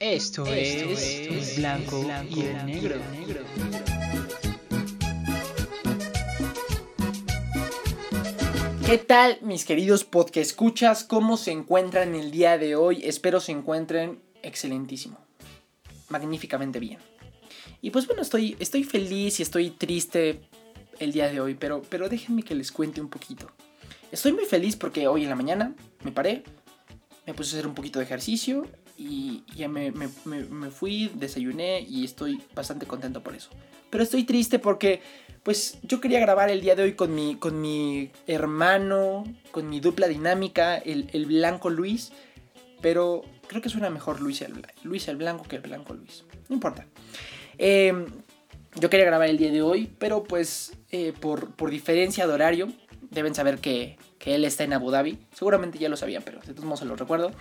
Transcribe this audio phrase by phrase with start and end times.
[0.00, 2.96] Esto, es, blanco, y el negro.
[8.86, 11.04] ¿Qué tal, mis queridos podcast escuchas?
[11.04, 13.02] ¿Cómo se encuentran el día de hoy?
[13.04, 15.18] Espero se encuentren excelentísimo.
[16.08, 16.98] Magníficamente bien.
[17.82, 20.40] Y pues bueno, estoy, estoy feliz y estoy triste
[20.98, 23.50] el día de hoy, pero, pero déjenme que les cuente un poquito.
[24.10, 26.42] Estoy muy feliz porque hoy en la mañana me paré,
[27.26, 28.66] me puse a hacer un poquito de ejercicio
[28.98, 29.92] y ya me,
[30.70, 33.50] fui, desayuné y estoy bastante contento por eso.
[33.90, 35.00] Pero estoy triste porque
[35.44, 39.80] pues yo quería grabar el día de hoy con mi, con mi hermano, con mi
[39.80, 42.12] dupla dinámica, el, el blanco Luis,
[42.80, 46.24] pero creo que suena mejor Luis el, Luis el blanco que el blanco Luis.
[46.48, 46.86] No importa.
[47.56, 48.06] Em,
[48.74, 52.68] yo quería grabar el día de hoy, pero pues eh, por, por diferencia de horario,
[53.10, 55.18] deben saber que, que, él está en Abu Dhabi.
[55.32, 57.32] Seguramente ya lo sabían, pero de todos modos se lo recuerdo.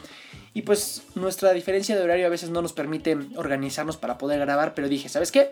[0.58, 4.74] Y pues nuestra diferencia de horario a veces no nos permite organizarnos para poder grabar,
[4.74, 5.52] pero dije, ¿sabes qué?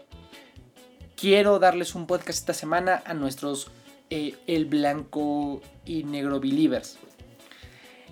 [1.16, 3.70] Quiero darles un podcast esta semana a nuestros
[4.10, 6.98] eh, El Blanco y Negro Believers.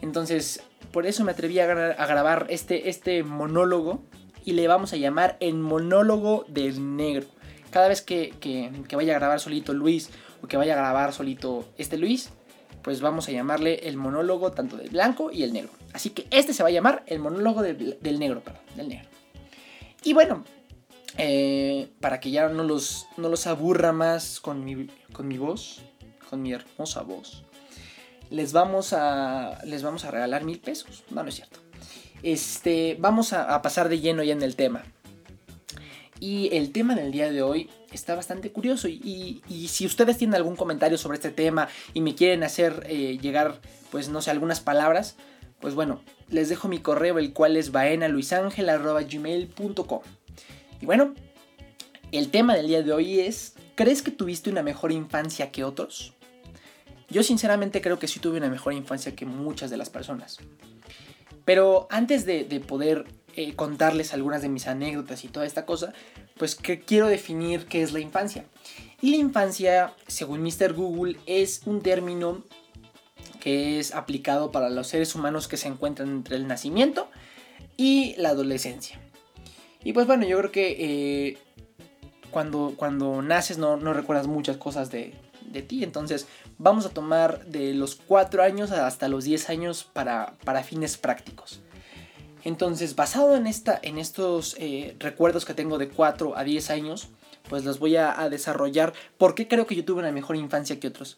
[0.03, 4.03] Entonces, por eso me atreví a, grabar este, este monólogo
[4.45, 7.25] y le vamos a llamar el monólogo del negro.
[7.71, 10.11] Cada vez que, que, que vaya a grabar solito Luis
[10.44, 12.30] o que vaya a grabar solito este Luis,
[12.84, 15.72] pues vamos a llamarle el monólogo tanto del blanco y el negro.
[15.94, 19.09] Así que este se va a llamar el monólogo del, negro, perdón, del negro.
[20.03, 20.44] Y bueno,
[21.17, 25.81] eh, para que ya no los, no los aburra más con mi, con mi voz,
[26.30, 27.44] con mi hermosa voz,
[28.30, 31.04] les vamos a, les vamos a regalar mil pesos.
[31.09, 31.59] No, no es cierto.
[32.22, 34.84] Este, vamos a, a pasar de lleno ya en el tema.
[36.20, 38.88] Y el tema del día de hoy está bastante curioso.
[38.88, 43.61] Y, si ustedes tienen algún comentario sobre este tema y me quieren hacer eh, llegar,
[43.91, 45.16] pues no sé, algunas palabras,
[45.59, 50.02] pues bueno, les dejo mi correo, el cual es baenaluisangel.gmail.com.
[50.81, 51.14] Y bueno,
[52.11, 56.14] el tema del día de hoy es, ¿crees que tuviste una mejor infancia que otros?
[57.10, 60.39] Yo sinceramente creo que sí tuve una mejor infancia que muchas de las personas.
[61.45, 63.05] Pero antes de, poder
[63.36, 65.93] eh, contarles algunas de mis anécdotas y toda esta cosa,
[66.38, 68.45] pues que quiero definir qué es la infancia.
[69.02, 70.73] Y la infancia, según Mr.
[70.73, 72.44] Google, es un término
[73.39, 77.10] que es aplicado para los seres humanos que se encuentran entre el nacimiento
[77.76, 78.99] y la adolescencia.
[79.83, 81.38] Y pues bueno, yo creo que eh,
[82.32, 85.14] cuando, cuando naces no, no recuerdas muchas cosas de,
[85.54, 85.83] de ti.
[85.83, 86.27] Entonces
[86.58, 91.61] vamos a tomar de los 4 años hasta los 10 años para, para fines prácticos.
[92.43, 97.09] Entonces, basado en, esta, en estos eh, recuerdos que tengo de 4 a 10 años,
[97.48, 98.93] pues los voy a, desarrollar.
[99.17, 101.17] ¿Por qué creo que yo tuve una mejor infancia que otros?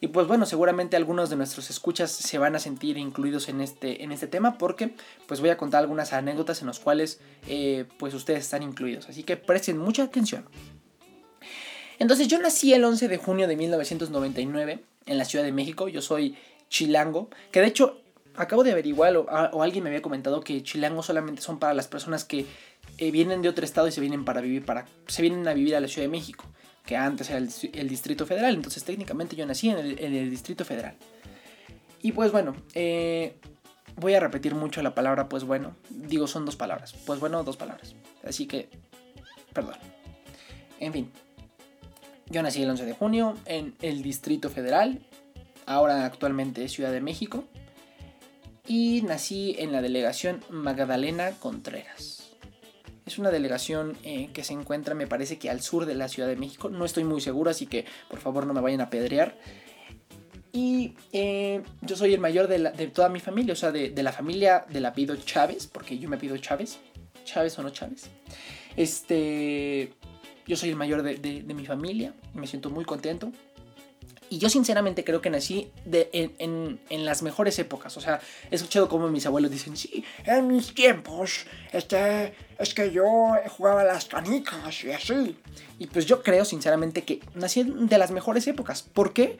[0.00, 4.02] Y pues bueno, seguramente algunos de nuestros escuchas se van a sentir incluidos en este,
[4.02, 4.94] en este tema porque
[5.26, 9.10] pues voy a contar algunas anécdotas en las cuales eh, pues ustedes están incluidos.
[9.10, 10.46] Así que presten mucha atención.
[11.98, 15.86] Entonces yo nací el 11 de junio de 1999 en la Ciudad de México.
[15.88, 16.34] Yo soy
[16.70, 18.00] chilango, que de hecho
[18.40, 22.24] acabo de averiguar o, alguien me había comentado que chilango solamente son para las personas
[22.24, 22.46] que
[22.98, 25.76] eh, vienen de otro estado y se vienen para vivir para se vienen a vivir
[25.76, 26.44] a la Ciudad de México,
[26.84, 28.54] que antes era el, Distrito Federal.
[28.54, 30.94] Entonces técnicamente yo nací en el, Distrito Federal.
[32.02, 33.36] Y pues bueno, eh,
[33.96, 35.76] voy a repetir mucho la palabra pues bueno.
[35.90, 36.94] Digo, son dos palabras.
[37.06, 37.94] Pues bueno, dos palabras.
[38.24, 38.68] Así que,
[39.52, 39.76] perdón.
[40.78, 41.10] En fin,
[42.30, 45.00] yo nací el 11 de junio en el Distrito Federal,
[45.66, 47.44] ahora actualmente Ciudad de México,
[48.70, 52.22] y nací en la delegación Magdalena Contreras.
[53.04, 56.28] Es una delegación eh, que se encuentra, me parece que al sur de la Ciudad
[56.28, 56.68] de México.
[56.68, 59.36] No estoy muy seguro, así que por favor no me vayan a pedrear.
[60.52, 62.60] Y eh, yo soy el mayor de,
[62.94, 66.16] toda mi familia, o sea, de, de la familia del apellido Chávez, porque yo me
[66.16, 66.78] pido Chávez.
[67.24, 68.08] Chávez o no Chávez.
[68.76, 69.94] Este.
[70.46, 73.32] Yo soy el mayor de, mi familia, me siento muy contento.
[74.30, 77.96] Y yo sinceramente creo que nací en, las mejores épocas.
[77.96, 82.92] O sea, he escuchado como mis abuelos dicen, sí, en mis tiempos, este, es que
[82.92, 83.04] yo
[83.48, 85.36] jugaba las canicas y así.
[85.80, 88.82] Y pues yo creo sinceramente que nací de las mejores épocas.
[88.82, 89.36] ¿Por qué?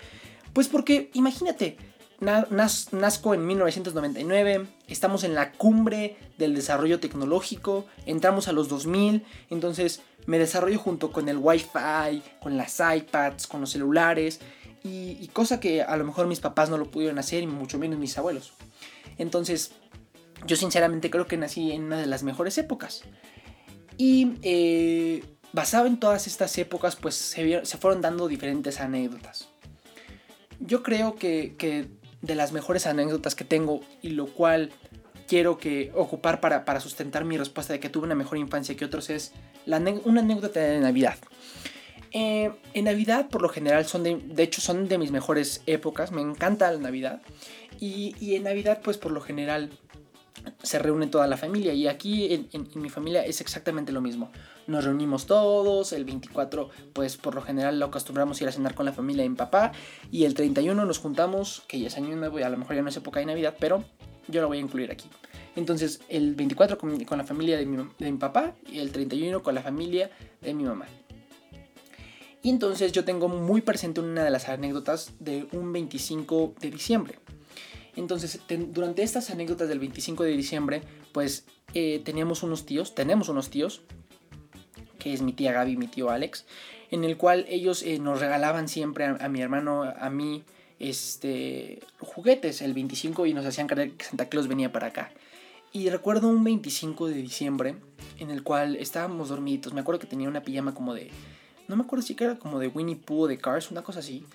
[0.52, 1.76] Pues porque, imagínate,
[2.20, 10.02] nazco en 1999, estamos en la cumbre del desarrollo tecnológico, entramos a los 2000, entonces
[10.26, 14.40] me desarrollo junto con el Wi-Fi, con las iPads, con los celulares,
[14.82, 17.98] y, cosa que a lo mejor mis papás no lo pudieron hacer, y mucho menos
[17.98, 18.52] mis abuelos.
[19.18, 19.72] Entonces,
[20.46, 23.02] yo sinceramente creo que nací en una de las mejores épocas.
[23.98, 25.22] Y eh,
[25.52, 29.48] basado en todas estas épocas, pues se, fueron dando diferentes anécdotas.
[30.58, 31.88] Yo creo que, que
[32.22, 34.70] de las mejores anécdotas que tengo y lo cual
[35.26, 38.84] quiero que ocupar para, para, sustentar mi respuesta de que tuve una mejor infancia que
[38.84, 39.32] otros es
[40.04, 41.16] una anécdota de Navidad.
[42.12, 46.12] Eh, en Navidad, por lo general, son de, hecho, son de mis mejores épocas.
[46.12, 47.22] Me encanta la Navidad.
[47.78, 49.70] Y, en Navidad, pues por lo general,
[50.62, 51.72] se reúne toda la familia.
[51.72, 54.30] Y aquí en, mi familia es exactamente lo mismo.
[54.66, 55.92] Nos reunimos todos.
[55.92, 59.22] El 24, pues por lo general lo acostumbramos a ir a cenar con la familia
[59.22, 59.72] de mi papá.
[60.10, 62.82] Y el 31 nos juntamos, que ya es año nuevo y a lo mejor ya
[62.82, 63.84] no es época de Navidad, pero
[64.28, 65.08] yo lo voy a incluir aquí.
[65.56, 69.54] Entonces, el 24 con, la familia de mi, de mi papá y el 31 con
[69.54, 70.10] la familia
[70.40, 70.86] de mi mamá.
[72.42, 77.18] Y entonces yo tengo muy presente una de las anécdotas de un 25 de diciembre.
[77.96, 80.82] Entonces, durante estas anécdotas del 25 de diciembre,
[81.12, 81.44] pues
[81.74, 83.82] eh, teníamos unos tíos, tenemos unos tíos,
[84.98, 86.46] que es mi tía Gaby y mi tío Alex,
[86.90, 90.44] en el cual ellos eh, nos regalaban siempre a, a, mi hermano, a mí,
[90.78, 95.12] este, juguetes el 25 y nos hacían creer que Santa Claus venía para acá.
[95.72, 97.76] Y recuerdo un 25 de diciembre
[98.18, 99.72] en el cual estábamos dormidos.
[99.72, 101.10] Me acuerdo que tenía una pijama como de
[101.70, 104.26] no me acuerdo si era como de Winnie Pooh o de Cars, una cosa así.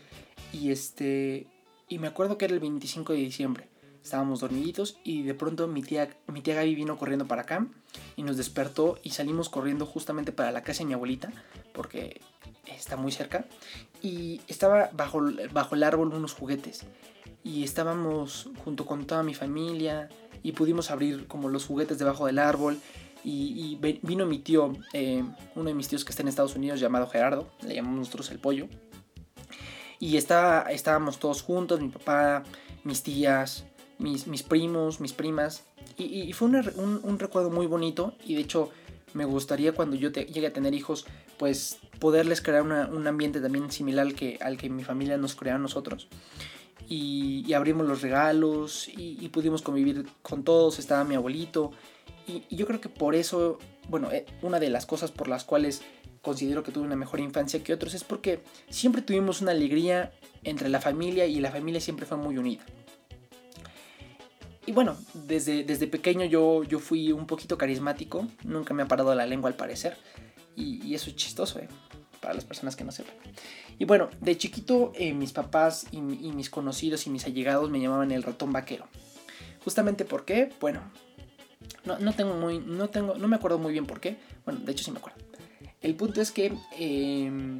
[0.53, 1.47] Y este.
[1.89, 3.67] Y me acuerdo que era el 25 de diciembre.
[4.01, 7.67] Estábamos dormiditos y de pronto mi tía, mi tía Gaby vino corriendo para acá
[8.15, 11.31] y nos despertó y salimos corriendo justamente para la casa de mi abuelita
[11.73, 12.21] porque
[12.67, 13.45] está muy cerca
[14.03, 16.83] y estaba bajo, bajo el árbol unos juguetes
[17.43, 20.09] y estábamos junto con toda mi familia
[20.43, 22.77] y pudimos abrir como los juguetes debajo del árbol
[23.25, 25.23] y, vino mi tío, eh,
[25.55, 28.37] uno de mis tíos que está en Estados Unidos llamado Gerardo, le llamamos nosotros el
[28.37, 28.67] pollo.
[29.99, 32.43] Y estaba, estábamos todos juntos, mi papá,
[32.83, 33.65] mis tías,
[33.97, 35.63] mis, mis primos, mis primas.
[35.97, 38.69] Y, fue un, un, recuerdo muy bonito y de hecho
[39.13, 41.07] me gustaría cuando yo llegue a tener hijos,
[41.39, 45.55] pues poderles crear un ambiente también similar al que, al que mi familia nos crea
[45.55, 46.09] a nosotros.
[46.87, 51.71] Y, abrimos los regalos y, y, pudimos convivir con todos, estaba mi abuelito
[52.27, 55.81] y, yo creo que por eso, bueno, eh, una de las cosas por las cuales
[56.21, 60.11] considero que tuve una mejor infancia que otros es porque siempre tuvimos una alegría
[60.43, 62.63] entre la familia y la familia siempre fue muy unida.
[64.65, 69.13] Y bueno, desde, desde pequeño yo, yo fui un poquito carismático, nunca me ha parado
[69.13, 69.95] la lengua al parecer,
[70.55, 71.67] y, eso es chistoso, ¿eh?
[72.21, 73.13] para las personas que no sepan.
[73.77, 77.79] Y bueno, de chiquito eh, mis papás y, y, mis conocidos y mis allegados me
[77.79, 78.87] llamaban el ratón vaquero.
[79.63, 80.81] Justamente porque, bueno,
[81.85, 82.59] no, no tengo muy.
[82.59, 83.15] No tengo.
[83.15, 84.17] No me acuerdo muy bien por qué.
[84.45, 85.19] Bueno, de hecho sí me acuerdo.
[85.81, 86.53] El punto es que.
[86.77, 87.59] Eh,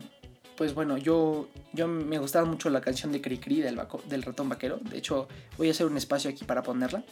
[0.56, 4.80] pues bueno, yo, yo me gustaba mucho la canción de Cricri del, del ratón vaquero.
[4.90, 7.04] De hecho, voy a hacer un espacio aquí para ponerla.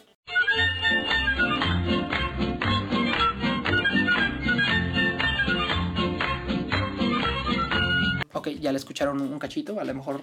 [8.31, 10.21] Ok, ya la escucharon un cachito, a lo mejor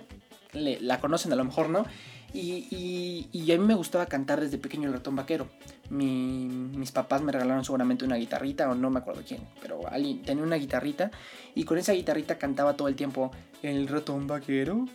[0.52, 1.87] le, la conocen, a lo mejor no.
[2.32, 5.49] Y, a mí me gustaba cantar desde pequeño el ratón vaquero.
[5.91, 10.44] mis papás me regalaron seguramente una guitarrita, o no me acuerdo quién, pero alguien tenía
[10.44, 11.11] una guitarrita
[11.55, 13.32] y con esa guitarrita cantaba todo el tiempo
[13.62, 14.87] el ratón vaquero.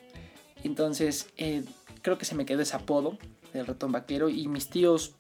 [0.63, 1.63] Entonces, eh,
[2.01, 3.17] creo que se me quedó ese apodo
[3.53, 5.15] del ratón vaquero y mis tíos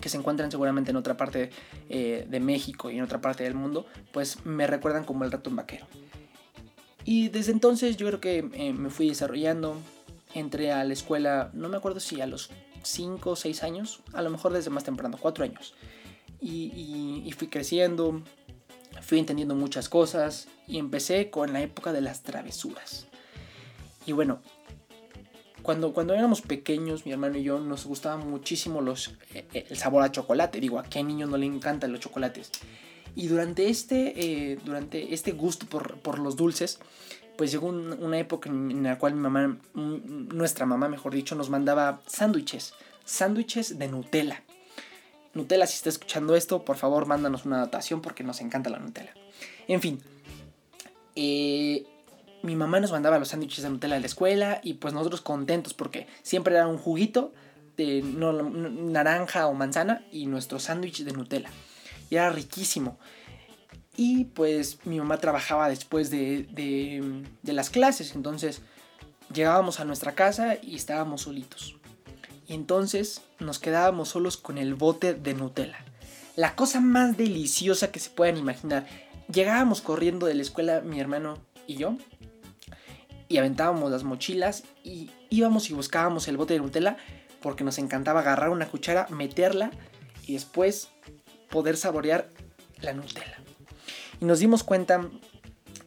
[0.00, 1.50] que se encuentran seguramente en otra parte
[1.88, 5.56] eh, de México y en otra parte del mundo, pues me recuerdan como el ratón
[5.56, 5.86] vaquero.
[7.04, 9.76] Y desde entonces yo creo que eh, me fui desarrollando,
[10.34, 12.50] entré a la escuela, no me acuerdo si a los
[12.82, 15.74] 5 o 6 años, a lo mejor desde más temprano, 4 años.
[16.40, 18.22] Y, fui creciendo,
[19.00, 23.06] fui entendiendo muchas cosas y empecé con la época de las travesuras.
[24.06, 24.40] Y bueno,
[25.62, 29.76] cuando, cuando éramos pequeños, mi hermano y yo, nos gustaba muchísimo los, eh, eh, el
[29.78, 30.60] sabor a chocolate.
[30.60, 32.50] Digo, ¿a qué niño no le encantan los chocolates?
[33.16, 34.12] Y durante este,
[34.52, 36.80] eh, durante este gusto por, por los dulces,
[37.36, 42.74] pues llegó una época en la cual mamá, nuestra mamá mejor dicho, nos mandaba sándwiches,
[43.04, 44.42] sándwiches de Nutella.
[45.34, 49.12] Nutella, si está escuchando esto, por favor, mándanos una anotación porque nos encanta la Nutella.
[49.66, 50.00] En fin,
[51.16, 51.84] eh,
[52.42, 55.74] mi mamá nos mandaba los sándwiches de Nutella a la escuela y pues nosotros contentos
[55.74, 57.32] porque siempre era un juguito
[57.76, 61.50] de naranja o manzana y nuestro sándwich de Nutella.
[62.10, 62.98] Y era riquísimo.
[63.96, 68.60] Y pues mi mamá trabajaba después de, de, las clases, entonces
[69.32, 71.76] llegábamos a nuestra casa y estábamos solitos.
[72.46, 75.84] Y entonces nos quedábamos solos con el bote de Nutella.
[76.36, 78.86] La cosa más deliciosa que se puedan imaginar.
[79.32, 81.96] Llegábamos corriendo de la escuela mi hermano y yo.
[83.28, 86.96] Y aventábamos las mochilas y íbamos y buscábamos el bote de Nutella
[87.40, 89.70] porque nos encantaba agarrar una cuchara, meterla
[90.26, 90.88] y después
[91.50, 92.30] poder saborear
[92.80, 93.43] la Nutella.
[94.24, 95.06] Y nos dimos cuenta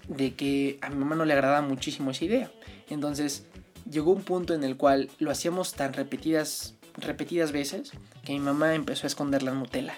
[0.08, 2.52] de que a mi mamá no le agradaba muchísimo esa idea.
[2.88, 3.48] Entonces
[3.90, 8.76] llegó un punto en el cual lo hacíamos tan repetidas repetidas veces que mi mamá
[8.76, 9.96] empezó a esconder la Nutella.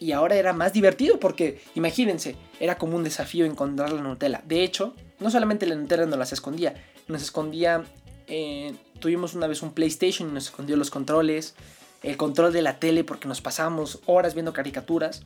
[0.00, 4.42] Y ahora era más divertido porque, imagínense, era como un desafío encontrar la Nutella.
[4.44, 6.74] De hecho, no solamente la Nutella nos las escondía,
[7.06, 7.84] nos escondía,
[8.26, 11.54] eh, tuvimos una vez un PlayStation y nos escondió los controles,
[12.02, 15.22] el control de la tele porque nos pasábamos horas viendo caricaturas.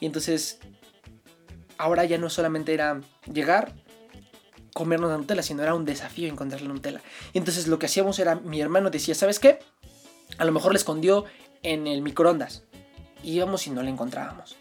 [0.00, 0.58] Y entonces,
[1.82, 3.00] ahora ya no solamente era
[3.32, 3.74] llegar,
[4.72, 7.00] comernos la Nutella, sino era un desafío encontrar la Nutella.
[7.32, 9.58] Y entonces lo que hacíamos era, mi hermano decía, ¿sabes qué?
[10.38, 11.24] A lo mejor la escondió
[11.62, 12.62] en el microondas
[13.22, 14.56] íbamos y no la encontrábamos.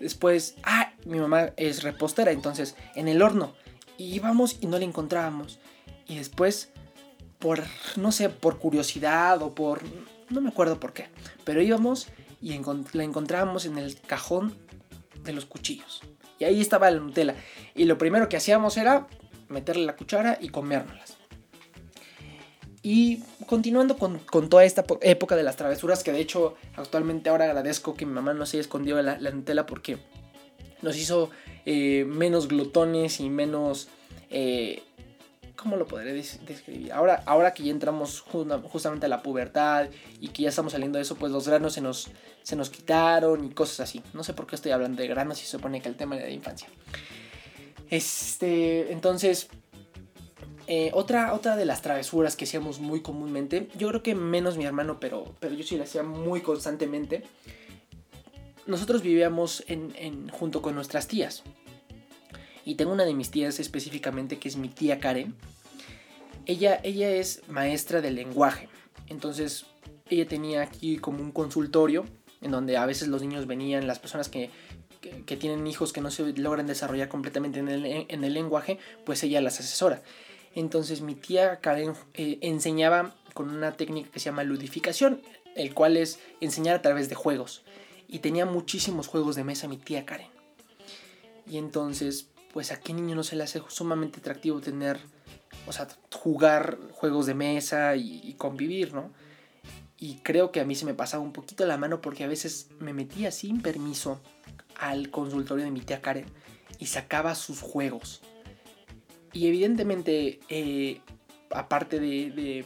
[0.00, 3.54] Después, ah, mi mamá es repostera, entonces en el horno
[3.98, 5.58] íbamos y no la encontrábamos.
[6.06, 6.70] Y después,
[7.38, 7.62] por,
[7.96, 9.80] no sé, por curiosidad o por,
[10.28, 11.08] no me acuerdo por qué,
[11.44, 12.08] pero íbamos
[12.42, 12.58] y
[12.92, 14.56] la encontrábamos en el cajón
[15.24, 16.02] de los cuchillos.
[16.38, 17.34] Y ahí estaba la Nutella.
[17.74, 19.06] Y lo primero que hacíamos era
[19.48, 21.16] meterle la cuchara y comérnoslas.
[22.82, 27.94] Y continuando con, toda esta época de las travesuras, que de hecho actualmente ahora agradezco
[27.94, 29.98] que mi mamá no se haya escondido la, la Nutella porque
[30.82, 31.30] nos hizo
[31.64, 33.88] eh, menos glotones y menos...
[34.30, 34.82] Eh,
[35.56, 36.92] ¿Cómo lo podré describir?
[36.92, 39.88] Ahora, ahora que ya entramos justamente a la pubertad
[40.20, 42.10] y que ya estamos saliendo de eso, pues los granos se nos,
[42.42, 44.02] se nos quitaron y cosas así.
[44.12, 46.26] No sé por qué estoy hablando de granos y se supone que el tema era
[46.26, 46.68] de infancia.
[47.90, 49.48] Este, entonces,
[50.66, 54.64] eh, otra, otra de las travesuras que hacíamos muy comúnmente, yo creo que menos mi
[54.64, 57.22] hermano, pero, pero yo sí la hacía muy constantemente.
[58.66, 61.44] Nosotros vivíamos en, junto con nuestras tías.
[62.66, 65.36] Y tengo una de mis tías específicamente que es mi tía Karen.
[66.46, 68.68] Ella, ella es maestra de lenguaje.
[69.06, 69.66] Entonces
[70.10, 72.04] ella tenía aquí como un consultorio
[72.42, 74.50] en donde a veces los niños venían, las personas que,
[75.00, 79.22] que, tienen hijos que no se logran desarrollar completamente en el, en el lenguaje, pues
[79.22, 80.02] ella las asesora.
[80.56, 85.22] Entonces mi tía Karen eh, enseñaba con una técnica que se llama ludificación,
[85.54, 87.62] el cual es enseñar a través de juegos.
[88.08, 90.28] Y tenía muchísimos juegos de mesa mi tía Karen.
[91.48, 94.98] Y entonces, pues a qué niño no se le hace sumamente atractivo tener,
[95.66, 99.12] o sea, jugar juegos de mesa y, convivir, ¿no?
[99.98, 102.68] Y creo que a mí se me pasaba un poquito la mano porque a veces
[102.78, 104.22] me metía sin permiso
[104.74, 106.24] al consultorio de mi tía Karen
[106.78, 108.22] y sacaba sus juegos
[109.34, 111.02] y evidentemente, eh,
[111.50, 112.64] aparte de,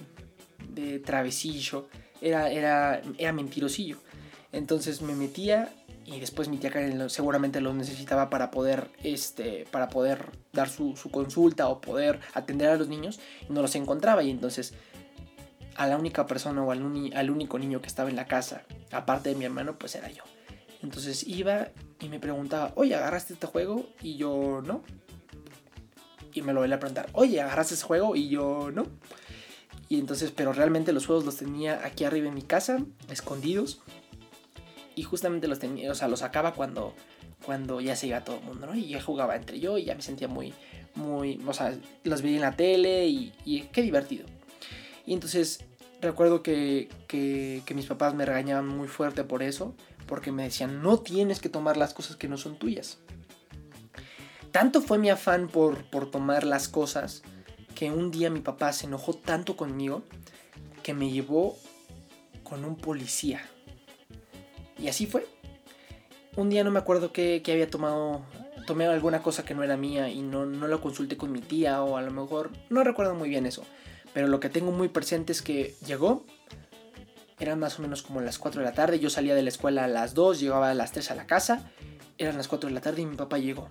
[0.69, 1.89] de, travesillo,
[2.21, 3.97] era, era, era mentirosillo.
[4.53, 5.75] Entonces me metía
[6.11, 10.95] y después mi tía Karen seguramente lo necesitaba para poder, este, para poder dar su,
[11.11, 14.23] consulta o poder atender a los niños y no los encontraba.
[14.23, 14.75] Y entonces
[15.77, 19.31] a la única persona o al, al único niño que estaba en la casa, aparte
[19.31, 20.25] de mi hermano, pues era yo.
[20.83, 21.69] Entonces iba
[22.01, 23.87] y me preguntaba, oye, ¿agarraste este juego?
[24.03, 24.83] Y yo no
[26.33, 28.17] y me lo voy a preguntar, oye, ¿agarraste ese juego?
[28.17, 28.87] Y yo, no.
[29.89, 33.81] Y entonces, pero realmente los juegos los tenía aquí arriba en mi casa, escondidos.
[35.01, 36.93] Y justamente los tenía, o sea, los sacaba cuando,
[37.47, 38.75] cuando ya se iba todo el mundo, ¿no?
[38.75, 40.53] Y ya jugaba entre yo y ya me sentía muy,
[40.95, 43.33] muy, o sea, los veía en la tele y,
[43.73, 44.27] qué divertido.
[45.07, 45.65] Y entonces
[46.03, 49.75] recuerdo que, que, que mis papás me regañaban muy fuerte por eso,
[50.07, 52.99] porque me decían, no tienes que tomar las cosas que no son tuyas.
[54.53, 57.23] Tanto fue mi afán por, por tomar las cosas
[57.75, 60.03] que un día mi papá se enojó tanto conmigo
[60.83, 61.57] que me llevó
[62.45, 63.41] con un policía.
[64.81, 65.27] Y así fue.
[66.37, 68.23] Un día no me acuerdo que, había tomado,
[68.67, 71.83] tomé alguna cosa que no era mía y no, no lo consulté con mi tía
[71.83, 73.65] o a lo mejor, no recuerdo muy bien eso.
[74.15, 76.25] Pero lo que tengo muy presente es que llegó,
[77.39, 79.85] eran más o menos como las 4 de la tarde, yo salía de la escuela
[79.85, 81.71] a las 2, llegaba a las 3 a la casa,
[82.17, 83.71] eran las 4 de la tarde y mi papá llegó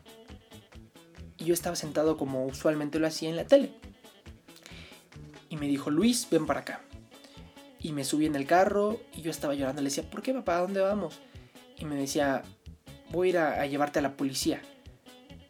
[1.40, 3.72] y yo estaba sentado como usualmente lo hacía en la tele.
[5.48, 6.82] Y me dijo, Luis, ven para acá.
[7.82, 9.82] Y me subí en el carro y yo estaba llorando.
[9.82, 10.58] Le decía, ¿por qué papá?
[10.58, 11.20] ¿A dónde vamos?
[11.78, 12.44] Y me decía,
[13.12, 14.62] voy a ir a, llevarte a la policía.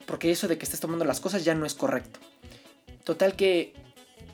[0.05, 2.19] Porque eso de que estés tomando las cosas ya no es correcto.
[3.03, 3.73] Total que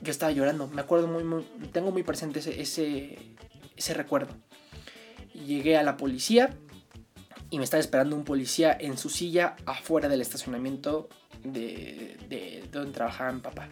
[0.02, 0.68] yo estaba llorando.
[0.68, 3.18] Me acuerdo muy, tengo muy presente ese,
[3.76, 4.34] ese, recuerdo.
[5.34, 6.56] Llegué a la policía
[7.50, 11.08] y me estaba esperando un policía en su silla afuera del estacionamiento
[11.44, 13.68] de, donde trabajaba mi papá.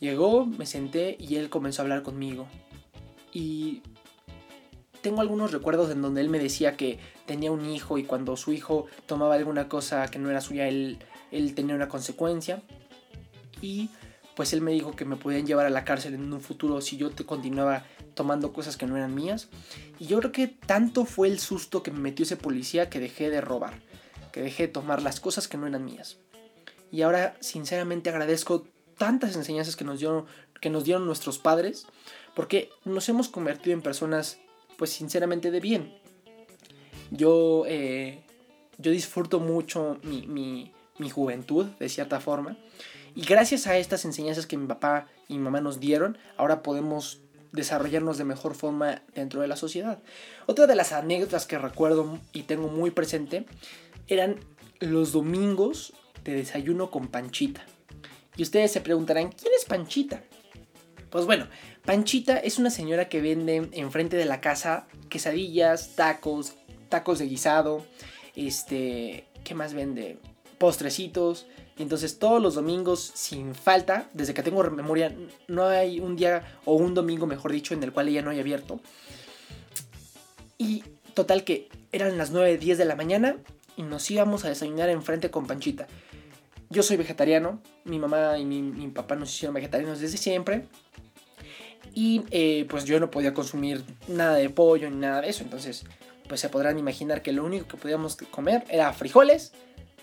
[0.00, 2.46] Llegó, me senté y él comenzó a hablar conmigo.
[3.32, 3.82] Y
[5.02, 8.52] tengo algunos recuerdos en donde él me decía que tenía un hijo y cuando su
[8.52, 10.98] hijo tomaba alguna cosa que no era suya, él,
[11.30, 12.62] él tenía una consecuencia.
[13.60, 13.90] Y
[14.34, 16.96] pues él me dijo que me podían llevar a la cárcel en un futuro si
[16.96, 19.48] yo te continuaba tomando cosas que no eran mías.
[19.98, 23.30] Y yo creo que tanto fue el susto que me metió ese policía que dejé
[23.30, 23.80] de robar,
[24.32, 26.18] que dejé de tomar las cosas que no eran mías.
[26.90, 28.66] Y ahora sinceramente agradezco
[28.98, 30.26] tantas enseñanzas que nos dieron,
[30.60, 31.86] que nos dieron nuestros padres,
[32.34, 34.38] porque nos hemos convertido en personas,
[34.76, 35.98] pues sinceramente, de bien.
[37.10, 38.22] Yo, eh,
[38.76, 42.56] yo disfruto mucho mi, mi, mi juventud, de cierta forma,
[43.14, 47.20] y gracias a estas enseñanzas que mi papá y mi mamá nos dieron, ahora podemos
[47.52, 49.98] desarrollarnos de mejor forma dentro de la sociedad.
[50.46, 53.46] Otra de las anécdotas que recuerdo y tengo muy presente
[54.06, 54.36] eran
[54.80, 57.64] los domingos de desayuno con Panchita.
[58.38, 60.22] Y ustedes se preguntarán, ¿quién es Panchita?
[61.10, 61.48] Pues bueno,
[61.84, 66.52] Panchita es una señora que vende enfrente de la casa quesadillas, tacos,
[66.88, 67.84] tacos de guisado,
[68.36, 70.18] este, ¿qué más vende?
[70.58, 71.46] Postrecitos.
[71.76, 75.12] Y entonces todos los domingos, sin falta, desde que tengo memoria,
[75.48, 78.42] no hay un día o un domingo, mejor dicho, en el cual ella no haya
[78.42, 78.80] abierto.
[80.58, 83.36] Y total que eran las 9, 10 de la mañana
[83.76, 85.88] y nos íbamos a desayunar enfrente con Panchita.
[86.70, 90.66] Yo soy vegetariano, mi mamá y mi, papá nos hicieron vegetarianos desde siempre.
[91.94, 95.42] Y eh, pues yo no podía consumir nada de pollo ni nada de eso.
[95.42, 95.84] Entonces,
[96.28, 99.52] pues se podrán imaginar que lo único que podíamos comer era frijoles,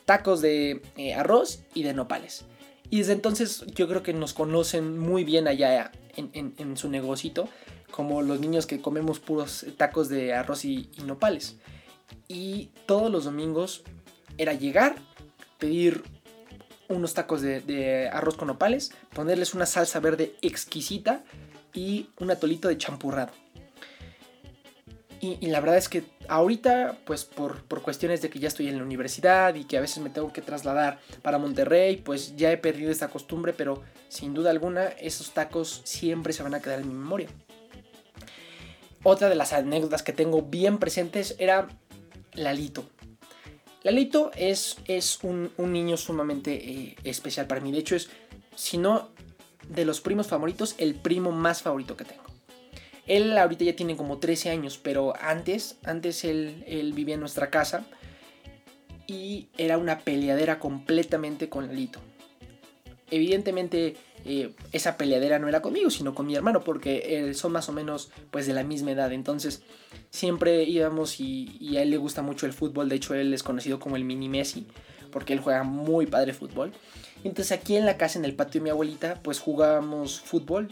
[0.06, 2.46] tacos de eh, arroz y de nopales.
[2.90, 7.50] Y desde entonces yo creo que nos conocen muy bien allá en, su negocito,
[7.92, 11.58] como los niños que comemos puros tacos de arroz y, nopales.
[12.28, 13.84] Y todos los domingos
[14.38, 14.96] era llegar,
[15.58, 16.04] pedir
[16.90, 21.24] unos tacos de, arroz con nopales, ponerles una salsa verde exquisita
[21.74, 23.32] y un atolito de champurrado.
[25.22, 28.78] Y, la verdad es que ahorita, pues por, por, cuestiones de que ya estoy en
[28.78, 32.58] la universidad y que a veces me tengo que trasladar para Monterrey, pues ya he
[32.58, 36.90] perdido esta costumbre, pero sin duda alguna esos tacos siempre se van a quedar en
[36.90, 37.30] mi memoria.
[39.02, 41.70] Otra de las anécdotas que tengo bien presentes era
[42.34, 42.86] Lalito.
[43.86, 47.72] Lalito es, es un, niño sumamente eh, especial para mí.
[47.72, 48.10] De hecho, es,
[48.56, 49.10] si no
[49.70, 52.24] de los primos favoritos, el primo más favorito que tengo.
[53.06, 57.52] Él ahorita ya tiene como 13 años, pero antes, antes él, él vivía en nuestra
[57.52, 57.86] casa
[59.06, 62.00] y era una peleadera completamente con Lalito.
[63.12, 67.72] Evidentemente eh, esa peleadera no era conmigo, sino con mi hermano, porque son más o
[67.72, 69.12] menos pues de la misma edad.
[69.12, 69.62] Entonces
[70.10, 72.90] siempre íbamos y, a él le gusta mucho el fútbol.
[72.90, 74.66] De hecho, él es conocido como el mini Messi,
[75.12, 76.72] porque él juega muy padre fútbol.
[77.24, 80.70] Entonces aquí en la casa, en el patio de mi abuelita, pues jugábamos fútbol.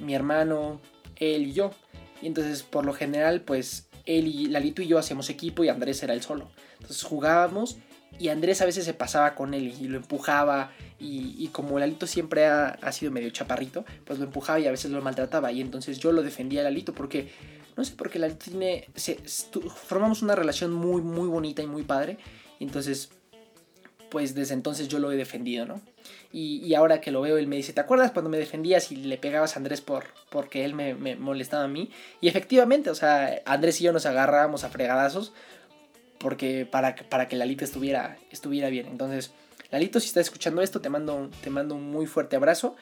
[0.00, 0.80] Mi hermano,
[1.16, 1.72] él y yo.
[2.20, 6.02] Y entonces por lo general, pues él y Lalito y yo hacíamos equipo y Andrés
[6.02, 6.50] era el solo.
[6.74, 7.78] Entonces jugábamos
[8.18, 12.46] y Andrés a veces se pasaba con él y lo empujaba y, como Lalito siempre
[12.46, 16.12] ha, sido medio chaparrito, pues lo empujaba y a veces lo maltrataba y entonces yo
[16.12, 17.32] lo defendía a Lalito porque,
[17.76, 18.88] no sé, porque Lalito tiene,
[19.86, 22.18] formamos una relación muy, muy bonita y muy padre
[22.64, 23.10] entonces,
[24.10, 25.80] pues desde entonces yo lo he defendido, ¿no?
[26.32, 29.18] Y, ahora que lo veo, él me dice, ¿te acuerdas cuando me defendías y le
[29.18, 31.90] pegabas a Andrés por, porque él me, me molestaba a mí?
[32.22, 35.32] Y efectivamente, o sea, Andrés y yo nos agarrábamos a fregadazos
[36.22, 38.86] porque para, para que Lalito estuviera, estuviera bien.
[38.86, 39.32] Entonces,
[39.70, 42.76] Lalito, si estás escuchando esto, te mando, te mando un muy fuerte abrazo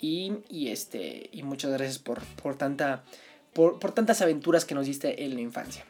[0.00, 3.04] y, este, y muchas gracias por, por, tanta,
[3.52, 5.84] por, tantas aventuras que nos diste en la infancia.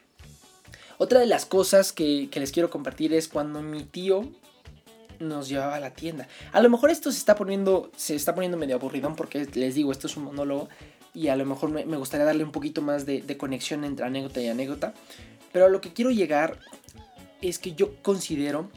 [0.98, 4.28] Otra de las cosas que, les quiero compartir es cuando mi tío
[5.18, 6.28] nos llevaba a la tienda.
[6.52, 9.92] A lo mejor esto se está poniendo, se está poniendo medio aburridón porque les digo,
[9.92, 10.68] esto es un monólogo
[11.14, 14.40] y a lo mejor me, gustaría darle un poquito más de, de, conexión entre anécdota
[14.40, 14.94] y anécdota.
[15.52, 16.58] Pero a lo que quiero llegar
[17.42, 18.70] es que yo considero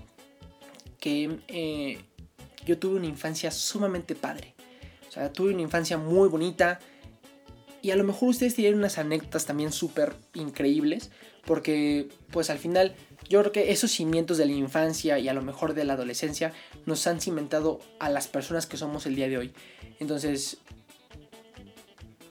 [0.99, 1.99] que eh,
[2.65, 4.55] yo tuve una infancia sumamente padre.
[5.07, 6.79] O sea, tuve una infancia muy bonita.
[7.81, 11.11] Y a lo mejor ustedes tienen unas anécdotas también súper increíbles.
[11.45, 12.95] Porque pues al final
[13.29, 16.53] yo creo que esos cimientos de la infancia y a lo mejor de la adolescencia
[16.85, 19.53] nos han cimentado a las personas que somos el día de hoy.
[19.99, 20.57] Entonces,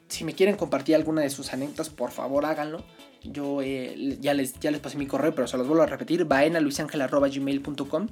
[0.08, 2.84] si me quieren compartir alguna de sus anécdotas, por favor háganlo.
[3.22, 6.24] Yo eh, ya, les, ya les pasé mi correo, pero se los vuelvo a repetir.
[6.24, 8.09] vaenaluisangel.com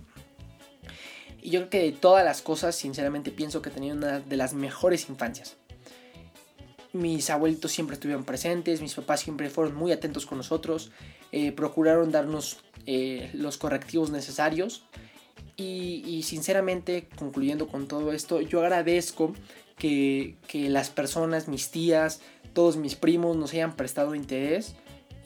[1.42, 4.36] Y yo creo que de todas las cosas, sinceramente pienso que he tenido una de
[4.36, 5.56] las mejores infancias.
[6.92, 10.90] Mis abuelitos siempre estuvieron presentes, mis papás siempre fueron muy atentos con nosotros,
[11.30, 14.84] eh, procuraron darnos eh, los correctivos necesarios.
[15.58, 19.32] Y, y, sinceramente, concluyendo con todo esto, yo agradezco
[19.78, 22.20] que, que las personas, mis tías,
[22.52, 24.74] todos mis primos nos hayan prestado interés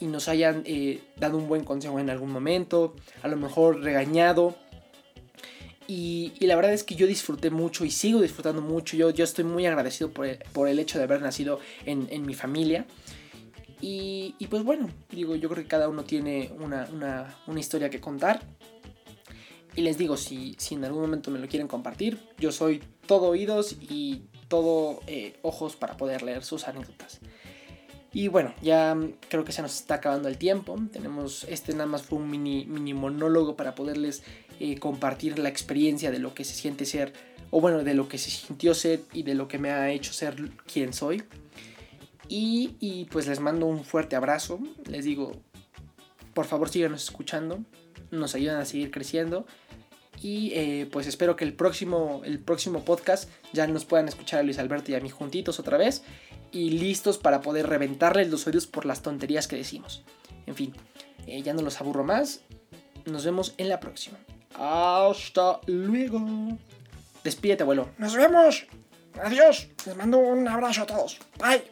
[0.01, 4.57] y nos hayan eh, dado un buen consejo en algún momento, a lo mejor regañado.
[5.87, 8.97] Y, la verdad es que yo disfruté mucho y sigo disfrutando mucho.
[8.97, 12.25] Yo, yo estoy muy agradecido por el, por el hecho de haber nacido en, en
[12.25, 12.87] mi familia.
[13.81, 17.91] Y, y, pues bueno, digo, yo creo que cada uno tiene una, una, una historia
[17.91, 18.41] que contar.
[19.75, 23.29] Y les digo, si, si en algún momento me lo quieren compartir, yo soy todo
[23.29, 27.21] oídos y todo eh, ojos para poder leer sus anécdotas.
[28.13, 28.97] Y bueno, ya
[29.29, 30.77] creo que se nos está acabando el tiempo.
[30.93, 34.23] Tenemos, este nada más fue un mini, mini monólogo para poderles
[34.59, 37.13] eh, compartir la experiencia de lo que se siente ser,
[37.51, 40.13] o bueno, de lo que se sintió ser y de lo que me ha hecho
[40.13, 40.37] ser
[40.73, 41.23] quien soy.
[42.29, 44.61] Y, y pues les mando un fuerte abrazo.
[44.89, 45.33] Les digo,
[46.35, 47.61] por favor síganos escuchando.
[48.11, 49.47] Nos ayudan a seguir creciendo.
[50.23, 54.43] Y eh, pues espero que el próximo, el próximo podcast ya nos puedan escuchar a
[54.43, 56.03] Luis Alberto y a mí juntitos otra vez.
[56.53, 60.03] Y listos para poder reventarles los oídos por las tonterías que decimos.
[60.47, 60.75] En fin,
[61.27, 62.41] eh, ya no los aburro más.
[63.05, 64.19] Nos vemos en la próxima.
[64.55, 66.59] Hasta luego.
[67.23, 67.91] Despídete, abuelo.
[67.99, 68.67] Nos vemos.
[69.23, 69.69] Adiós.
[69.87, 71.19] Les mando un abrazo a todos.
[71.39, 71.63] Bye.